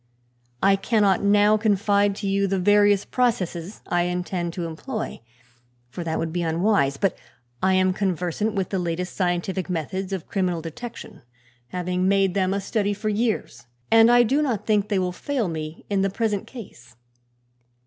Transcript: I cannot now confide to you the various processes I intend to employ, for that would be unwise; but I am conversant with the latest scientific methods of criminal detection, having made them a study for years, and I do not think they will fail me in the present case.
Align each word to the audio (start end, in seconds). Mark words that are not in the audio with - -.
I 0.63 0.77
cannot 0.77 1.21
now 1.21 1.57
confide 1.57 2.15
to 2.15 2.27
you 2.27 2.47
the 2.47 2.57
various 2.57 3.05
processes 3.05 3.81
I 3.85 4.05
intend 4.05 4.51
to 4.53 4.65
employ, 4.65 5.21
for 5.91 6.03
that 6.03 6.17
would 6.17 6.33
be 6.33 6.41
unwise; 6.41 6.97
but 6.97 7.15
I 7.61 7.75
am 7.75 7.93
conversant 7.93 8.55
with 8.55 8.69
the 8.69 8.79
latest 8.79 9.15
scientific 9.15 9.69
methods 9.69 10.11
of 10.11 10.25
criminal 10.27 10.59
detection, 10.63 11.21
having 11.67 12.07
made 12.07 12.33
them 12.33 12.51
a 12.51 12.61
study 12.61 12.95
for 12.95 13.09
years, 13.09 13.67
and 13.91 14.09
I 14.11 14.23
do 14.23 14.41
not 14.41 14.65
think 14.65 14.89
they 14.89 14.97
will 14.97 15.11
fail 15.11 15.47
me 15.47 15.85
in 15.87 16.01
the 16.01 16.09
present 16.09 16.47
case. 16.47 16.95